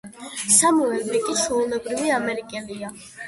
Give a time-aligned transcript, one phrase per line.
[0.53, 2.93] სემუელ ბიკი ჩვეულებრივი ამერიკელია.